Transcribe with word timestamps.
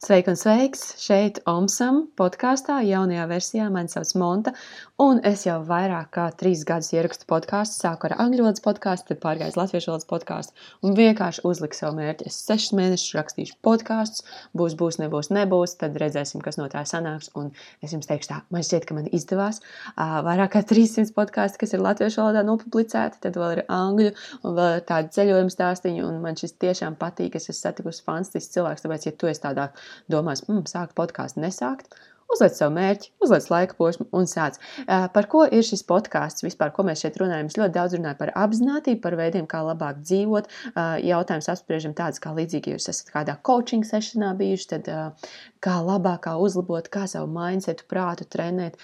Sveiki 0.00 0.30
un 0.32 0.36
sveiks! 0.40 0.80
Šeit 0.96 1.42
Omsam 1.50 2.06
podkāstā, 2.16 2.78
jaunajā 2.88 3.26
versijā. 3.28 3.66
Mani 3.68 3.92
sauc 3.92 4.14
Monta, 4.16 4.54
un 4.96 5.18
es 5.28 5.42
jau 5.44 5.58
vairāk 5.68 6.06
kā 6.16 6.22
trīs 6.40 6.62
gadus 6.64 6.94
ierakstu 6.94 7.26
podkāstu. 7.28 7.82
Sāku 7.82 8.08
ar 8.08 8.14
angļu 8.24 8.46
valodas 8.46 8.64
podkāstu, 8.64 9.10
tad 9.10 9.20
pārgāju 9.20 9.58
latviešu 9.60 9.90
valodas 9.90 10.08
podkāstu 10.08 10.56
un 10.88 10.96
vienkārši 10.96 11.44
uzliku 11.44 11.76
savu 11.76 11.98
mērķi. 11.98 12.30
Es 12.32 12.38
sešus 12.46 12.72
mēnešus 12.78 13.18
rakstīšu 13.18 13.58
podkāstus, 13.60 14.24
būs, 14.56 14.78
būs, 14.80 14.96
nebūs, 15.02 15.28
nebūs, 15.36 15.76
tad 15.84 16.00
redzēsim, 16.00 16.40
kas 16.48 16.56
no 16.56 16.70
tā 16.72 16.86
sanāks. 16.88 17.28
Un 17.36 17.52
es 17.84 17.92
jums 17.92 18.08
teikšu, 18.08 18.30
tā, 18.32 18.40
man 18.56 18.64
šķiet, 18.64 18.88
ka 18.88 18.96
man 18.96 19.12
izdevās 19.12 19.60
vairāk 20.00 20.56
kā 20.56 20.64
300 20.72 21.12
podkāstu, 21.12 21.60
kas 21.60 21.76
ir 21.76 21.84
latviešu 21.84 22.22
valodā 22.24 22.46
nopublicēti, 22.48 23.20
tad 23.28 23.36
vēl 23.36 23.58
ir 23.58 23.62
angļu 23.68 24.16
un 24.16 24.56
vēl 24.62 24.80
ir 24.80 24.88
tādi 24.94 25.12
ceļojuma 25.18 25.56
stāstīņi, 25.58 26.08
un 26.08 26.24
man 26.24 26.40
šis 26.40 26.56
tiešām 26.56 26.96
patīk. 26.96 27.36
Es 27.36 27.52
esmu 27.52 27.60
satikusi 27.60 28.08
fantastisks 28.08 28.56
cilvēks, 28.56 28.88
tāpēc, 28.88 29.10
ja 29.10 29.16
tu 29.20 29.28
esi 29.28 29.44
tādā 29.44 29.68
domās, 30.12 30.44
mm, 30.48 30.66
sākt 30.70 30.96
podkāstu, 30.98 31.42
nesākt. 31.44 31.94
Uzliec 32.30 32.54
savu 32.54 32.74
mērķi, 32.76 33.10
uzliec 33.24 33.48
laika 33.50 33.74
posmu 33.78 34.06
un 34.14 34.28
sāc. 34.30 34.60
Par 34.86 35.26
ko 35.30 35.42
ir 35.50 35.64
šis 35.66 35.82
podkāsts 35.88 36.44
vispār, 36.46 36.70
ko 36.74 36.84
mēs 36.86 37.02
šeit 37.02 37.18
runājam? 37.18 37.48
Mēs 37.48 37.58
ļoti 37.58 37.74
daudz 37.74 37.96
runājam 37.98 38.18
par 38.20 38.30
apziņotību, 38.44 39.00
par 39.02 39.16
veidiem, 39.18 39.48
kā 39.50 39.64
labāk 39.66 39.98
dzīvot. 40.04 40.50
Jautājums 41.06 41.50
apspriežam 41.50 41.96
tādus, 41.98 42.22
kā 42.22 42.30
līdzīgi, 42.36 42.76
jūs 42.76 42.86
esat 42.92 43.10
kādā 43.10 43.34
coaching 43.46 43.86
sessionā 43.86 44.30
bijuši, 44.38 44.68
tad 44.76 44.90
kā 45.60 45.74
labāk 45.84 46.22
kā 46.28 46.36
uzlabot, 46.40 46.86
kā 46.92 47.06
savu 47.10 47.28
mindsetu, 47.34 47.84
prātu 47.90 48.24
trenēt, 48.30 48.78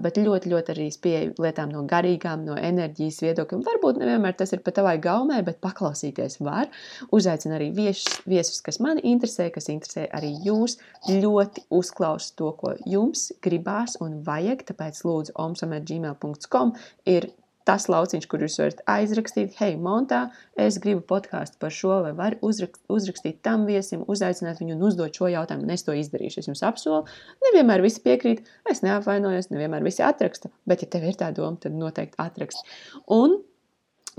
bet 0.00 0.20
ļoti, 0.22 0.52
ļoti 0.52 0.72
arī 0.72 0.86
spēju 0.94 1.34
lietām 1.42 1.72
no 1.74 1.82
garīgām, 1.88 2.46
no 2.46 2.56
enerģijas 2.56 3.20
viedokļiem. 3.24 3.64
Varbūt 3.66 4.00
nevienmēr 4.00 4.38
tas 4.38 4.54
ir 4.54 4.62
pat 4.64 4.78
tavai 4.78 4.94
gaumē, 5.02 5.42
bet 5.44 5.60
paklausīties 5.64 6.38
var. 6.44 6.70
Uzaicinu 7.12 7.58
arī 7.58 7.68
viesus, 7.76 8.22
viesus, 8.28 8.62
kas 8.64 8.80
mani 8.84 9.04
interesē, 9.12 9.50
kas 9.52 9.68
interesē 9.72 10.06
arī 10.14 10.32
jūs. 10.46 10.78
Ļoti 11.10 11.66
uzklaus 11.74 12.30
to, 12.38 12.54
ko 12.56 12.76
jums 12.92 13.30
gribās 13.44 13.98
un 14.04 14.20
vajag, 14.26 14.66
tāpēc 14.70 15.04
lūdzu 15.06 15.36
omsamet.gmail.com 15.40 16.76
ir 17.10 17.32
tas 17.68 17.86
lauciņš, 17.90 18.26
kur 18.30 18.42
jūs 18.42 18.58
varat 18.60 18.80
aizrakstīt, 18.90 19.54
hei, 19.60 19.76
Montā, 19.80 20.22
es 20.58 20.78
gribu 20.82 21.02
podkāstu 21.12 21.60
par 21.62 21.74
šo, 21.74 22.00
vai 22.06 22.12
var 22.18 22.36
uzrakst, 22.44 22.82
uzrakstīt 22.92 23.38
tam 23.46 23.66
viesim, 23.68 24.02
uzaicināt 24.10 24.62
viņu 24.62 24.76
un 24.76 24.82
uzdot 24.88 25.18
šo 25.18 25.30
jautājumu, 25.32 25.66
un 25.68 25.74
es 25.76 25.86
to 25.86 25.94
izdarīšu. 25.96 26.42
Es 26.42 26.50
jums 26.50 26.64
apsolu, 26.66 27.04
nevienmēr 27.46 27.84
visi 27.84 28.02
piekrīt, 28.04 28.42
es 28.70 28.82
neapvainojos, 28.86 29.52
nevienmēr 29.54 29.86
visi 29.86 30.04
atraksta, 30.06 30.50
bet 30.68 30.82
ja 30.84 30.90
tev 30.90 31.06
ir 31.08 31.18
tā 31.20 31.30
doma, 31.36 31.60
tad 31.62 31.78
noteikti 31.78 32.18
atraksti. 32.22 32.66
Un 33.14 33.38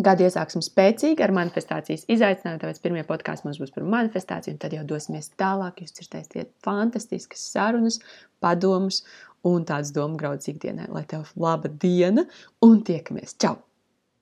Gada 0.04 0.26
iesāksim 0.26 0.64
spēcīgi 0.66 1.24
ar 1.24 1.32
manifestācijas 1.36 2.08
izaicinājumu, 2.12 2.62
tāpēc 2.64 2.80
pirmie 2.84 3.04
podkāsti 3.08 3.48
mums 3.48 3.60
būs 3.62 3.74
par 3.76 3.86
manifestāciju, 3.96 4.56
un 4.56 4.62
tad 4.64 4.76
jau 4.76 4.84
dosimies 4.90 5.30
tālāk. 5.40 5.84
Jūs 5.84 5.96
dzirdēsiet 6.00 6.52
fantastiskas 6.66 7.46
sarunas, 7.54 8.02
padomus 8.44 9.04
un 9.48 9.68
tādas 9.70 9.94
domu 9.96 10.20
graudus 10.20 10.52
ikdienai. 10.52 10.90
Lai 10.92 11.06
tev 11.10 11.32
laba 11.40 11.72
diena 11.72 12.26
un 12.66 12.82
tiekamies! 12.88 13.38
Čau! 13.40 13.62